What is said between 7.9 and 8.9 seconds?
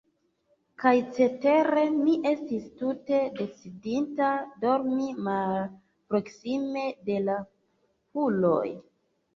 puloj.